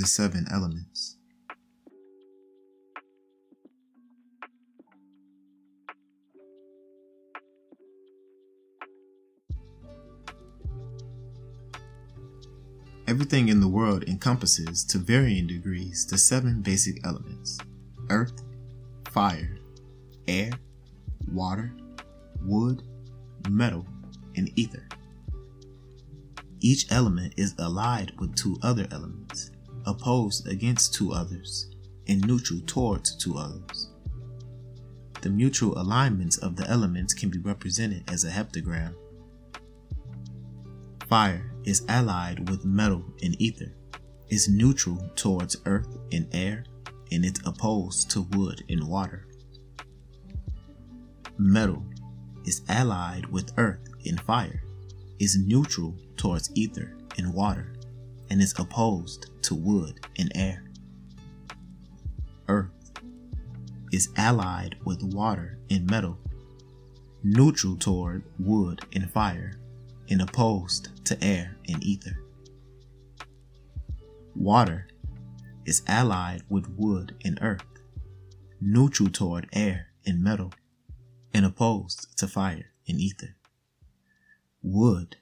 [0.00, 1.18] The seven elements.
[13.06, 17.58] Everything in the world encompasses, to varying degrees, the seven basic elements
[18.08, 18.42] earth,
[19.10, 19.58] fire,
[20.26, 20.52] air,
[21.30, 21.76] water,
[22.40, 22.84] wood,
[23.50, 23.86] metal,
[24.34, 24.88] and ether.
[26.60, 29.50] Each element is allied with two other elements,
[29.86, 31.74] opposed against two others,
[32.06, 33.90] and neutral towards two others.
[35.22, 38.94] The mutual alignments of the elements can be represented as a heptagram.
[41.08, 43.74] Fire is allied with metal and ether,
[44.28, 46.64] is neutral towards earth and air,
[47.12, 49.26] and it's opposed to wood and water.
[51.36, 51.84] Metal
[52.44, 54.62] is allied with earth and fire,
[55.18, 57.74] is neutral towards ether and water,
[58.30, 60.62] and is opposed to wood and air.
[62.46, 62.70] Earth
[63.90, 66.16] is allied with water and metal,
[67.24, 69.54] neutral toward wood and fire,
[70.08, 72.22] and opposed to air and ether.
[74.36, 74.86] Water
[75.66, 77.66] is allied with wood and earth,
[78.60, 80.52] neutral toward air and metal,
[81.34, 83.34] and opposed to fire and ether.
[84.62, 85.16] Wood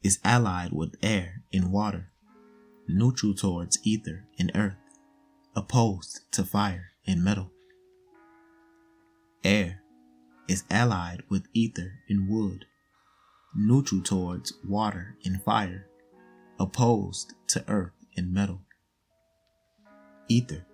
[0.00, 2.12] is allied with air and water,
[2.96, 4.76] neutral towards ether and earth,
[5.54, 7.50] opposed to fire and metal.
[9.42, 9.82] Air
[10.48, 12.66] is allied with ether and wood,
[13.54, 15.86] neutral towards water and fire,
[16.58, 18.60] opposed to earth and metal.
[20.28, 20.66] Ether,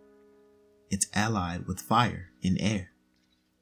[0.91, 2.91] it's allied with fire and air,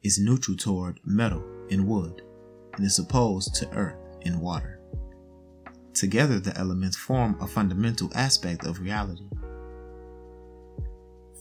[0.03, 2.23] is neutral toward metal and wood,
[2.75, 4.81] and is opposed to earth and water.
[5.95, 9.29] Together, the elements form a fundamental aspect of reality.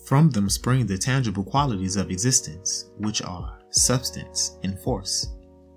[0.05, 5.27] From them spring the tangible qualities of existence, which are substance and force.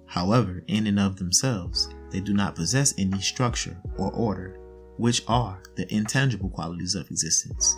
[0.07, 4.59] However, in and of themselves, they do not possess any structure or order,
[4.99, 7.75] which are the intangible qualities of existence.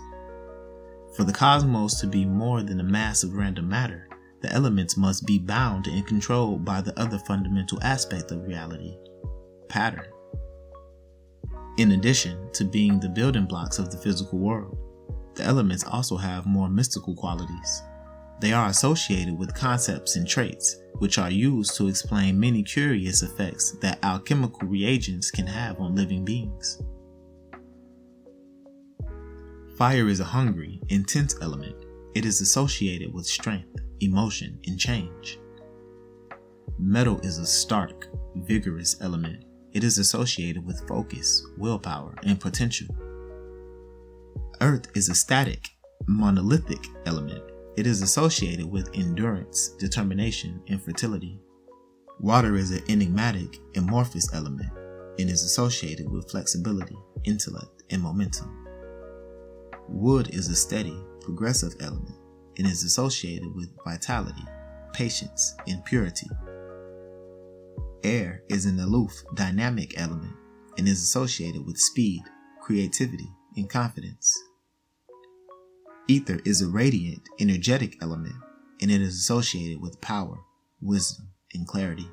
[1.16, 4.08] For the cosmos to be more than a mass of random matter,
[4.41, 8.97] the elements must be bound and controlled by the other fundamental aspect of reality
[9.69, 10.06] pattern.
[11.78, 14.77] In addition to being the building blocks of the physical world,
[15.37, 17.83] the elements also have more mystical qualities.
[18.41, 23.71] They are associated with concepts and traits, which are used to explain many curious effects
[23.81, 26.83] that alchemical reagents can have on living beings.
[29.77, 31.77] Fire is a hungry, intense element.
[32.17, 35.38] It is associated with strength, emotion, and change.
[36.77, 39.44] Metal is a stark, vigorous element.
[39.73, 42.89] It is associated with focus, willpower, and potential.
[44.61, 45.69] Earth is a static,
[46.06, 47.43] monolithic element.
[47.77, 51.39] It is associated with endurance, determination, and fertility.
[52.19, 54.71] Water is an enigmatic, amorphous element
[55.19, 58.67] and is associated with flexibility, intellect, and momentum.
[59.89, 62.17] Wood is a steady, progressive element
[62.56, 64.45] and is associated with vitality,
[64.93, 66.27] patience, and purity.
[68.04, 70.34] Air is an aloof, dynamic element
[70.76, 72.22] and is associated with speed,
[72.60, 74.36] creativity, and confidence.
[76.06, 78.37] Ether is a radiant, energetic element
[78.81, 80.38] and it is associated with power,
[80.81, 82.08] wisdom, and clarity.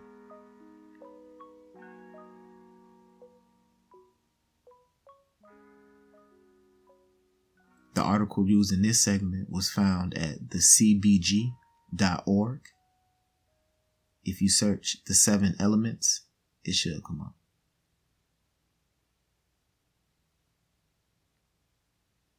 [7.93, 11.51] The article used in this segment was found at thecbg.org.
[14.25, 16.23] If you search the seven elements,
[16.63, 17.35] it should come up.